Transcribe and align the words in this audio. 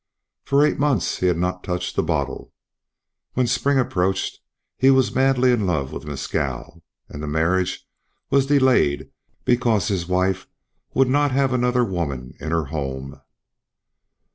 For 0.43 0.65
eight 0.65 0.79
months 0.79 1.19
he 1.19 1.27
had 1.27 1.37
not 1.37 1.63
touched 1.63 1.95
the 1.95 2.01
bottle. 2.01 2.51
When 3.35 3.45
spring 3.45 3.77
approached 3.77 4.39
he 4.75 4.89
was 4.89 5.13
madly 5.13 5.51
in 5.51 5.67
love 5.67 5.93
with 5.93 6.05
Mescal. 6.05 6.81
And 7.07 7.21
the 7.21 7.27
marriage 7.27 7.87
was 8.31 8.47
delayed 8.47 9.11
because 9.45 9.89
his 9.89 10.07
wife 10.07 10.47
would 10.95 11.07
not 11.07 11.29
have 11.33 11.53
another 11.53 11.83
woman 11.85 12.33
in 12.39 12.49
her 12.49 12.65
home. 12.65 13.21